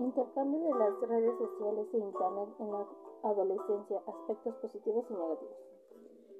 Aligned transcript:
Intercambio 0.00 0.60
de 0.60 0.74
las 0.78 0.98
redes 1.02 1.36
sociales 1.36 1.86
e 1.92 1.98
Internet 1.98 2.48
en 2.58 2.72
la 2.72 2.86
adolescencia, 3.22 4.02
aspectos 4.06 4.54
positivos 4.56 5.04
y 5.10 5.12
negativos. 5.12 5.56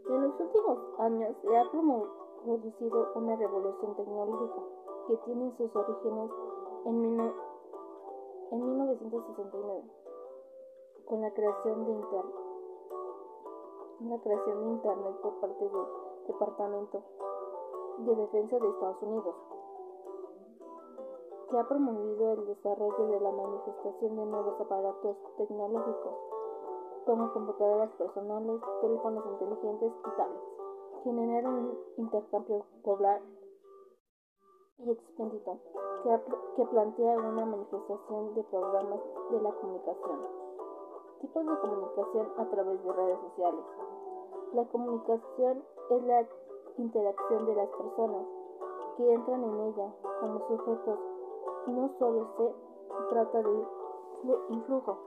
En 0.09 0.23
los 0.23 0.41
últimos 0.41 0.79
años 0.99 1.37
se 1.43 1.59
ha 1.59 1.71
producido 1.71 3.13
una 3.17 3.37
revolución 3.37 3.97
tecnológica 3.97 4.63
que 5.09 5.17
tiene 5.27 5.53
sus 5.59 5.77
orígenes 5.77 6.31
en, 6.87 7.03
1969 8.51 9.83
con 11.05 11.21
la 11.21 11.31
creación 11.33 11.85
de 11.85 11.93
Internet, 14.71 15.21
por 15.21 15.35
parte 15.39 15.69
del 15.69 15.87
Departamento 16.29 17.03
de 17.99 18.17
Defensa 18.17 18.59
de 18.59 18.69
Estados 18.71 19.03
Unidos 19.03 19.35
que 21.51 21.59
ha 21.59 21.67
promovido 21.67 22.33
el 22.35 22.47
desarrollo 22.47 23.09
de 23.09 23.21
la 23.21 23.33
manifestación 23.33 24.17
de 24.17 24.27
nuevos 24.27 24.61
aparatos 24.61 25.17
tecnológicos, 25.37 26.15
como 27.05 27.33
computadoras 27.33 27.91
personales, 27.99 28.61
teléfonos 28.81 29.25
inteligentes 29.27 29.93
y 29.99 30.17
tablets, 30.17 30.61
generan 31.03 31.47
un 31.47 31.79
intercambio 31.97 32.65
global 32.85 33.21
y 34.79 34.91
expedito 34.93 35.59
que, 36.05 36.21
que 36.57 36.67
plantea 36.67 37.19
una 37.19 37.47
manifestación 37.47 38.35
de 38.35 38.45
programas 38.45 39.01
de 39.31 39.43
la 39.43 39.51
comunicación. 39.51 40.19
Tipos 41.21 41.47
de 41.47 41.59
comunicación 41.59 42.29
a 42.39 42.49
través 42.49 42.85
de 42.85 42.93
redes 42.93 43.19
sociales. 43.21 43.65
La 44.55 44.65
comunicación 44.67 45.65
es 45.91 46.03
la 46.05 46.27
interacción 46.79 47.47
de 47.47 47.55
las 47.57 47.69
personas 47.71 48.27
que 48.97 49.13
entran 49.13 49.43
en 49.43 49.61
ella 49.61 49.95
como 50.21 50.39
sujetos 50.49 50.99
no 51.67 51.89
solo 51.99 52.29
se 52.37 52.55
trata 53.11 53.43
de 53.43 53.67
influjo 54.51 54.99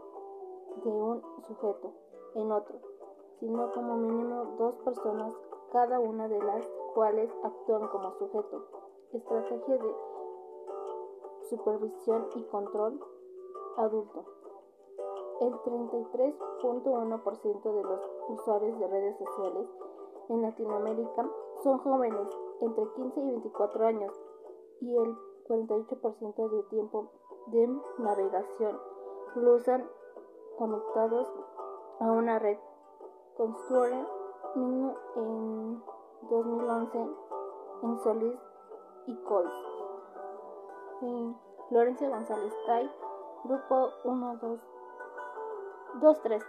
de 0.83 0.89
un 0.89 1.21
sujeto 1.47 1.93
en 2.35 2.51
otro, 2.51 2.79
sino 3.39 3.71
como 3.73 3.95
mínimo 3.97 4.55
dos 4.57 4.75
personas, 4.77 5.33
cada 5.71 5.99
una 5.99 6.27
de 6.27 6.41
las 6.41 6.67
cuales 6.93 7.31
actúan 7.43 7.87
como 7.89 8.11
sujeto. 8.13 8.65
Estrategia 9.11 9.77
de 9.77 9.95
supervisión 11.49 12.27
y 12.35 12.43
control 12.45 12.99
adulto. 13.77 14.23
El 15.41 15.53
33.1% 15.53 17.73
de 17.73 17.83
los 17.83 18.01
usuarios 18.29 18.79
de 18.79 18.87
redes 18.87 19.17
sociales 19.17 19.67
en 20.29 20.41
Latinoamérica 20.41 21.29
son 21.63 21.79
jóvenes 21.79 22.29
entre 22.61 22.87
15 22.93 23.19
y 23.19 23.25
24 23.25 23.85
años 23.85 24.13
y 24.79 24.95
el 24.95 25.17
48% 25.47 26.49
de 26.49 26.63
tiempo 26.63 27.11
de 27.47 27.67
navegación 27.99 28.79
lo 29.35 29.55
usan 29.55 29.87
conectados 30.57 31.27
a 31.99 32.11
una 32.11 32.39
red 32.39 32.57
construida 33.35 34.07
en 34.55 35.83
2011 36.29 36.97
en 37.83 37.99
Solís 37.99 38.39
y 39.07 39.15
Cols. 39.23 39.53
Florencia 41.69 42.09
González 42.09 42.53
Tai, 42.65 42.89
grupo 43.43 43.89
1, 44.05 44.37
2, 44.37 44.59
2, 46.01 46.21
3. 46.21 46.43